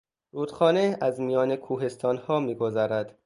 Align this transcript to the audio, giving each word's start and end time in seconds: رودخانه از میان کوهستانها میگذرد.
رودخانه 0.31 0.97
از 1.01 1.19
میان 1.19 1.55
کوهستانها 1.55 2.39
میگذرد. 2.39 3.17